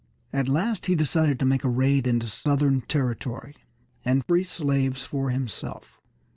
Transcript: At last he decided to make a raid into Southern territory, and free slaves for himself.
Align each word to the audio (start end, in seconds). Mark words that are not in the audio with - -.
At 0.33 0.47
last 0.49 0.87
he 0.87 0.95
decided 0.95 1.37
to 1.37 1.45
make 1.45 1.63
a 1.63 1.69
raid 1.69 2.07
into 2.07 2.25
Southern 2.25 2.81
territory, 2.81 3.53
and 4.03 4.25
free 4.25 4.43
slaves 4.43 5.03
for 5.03 5.29
himself. 5.29 6.01